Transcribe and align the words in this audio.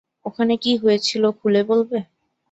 ওখানে 0.25 0.53
কী 0.57 0.71
হয়েছিল 0.77 1.23
খুলে 1.39 1.61
বলবে? 1.69 1.97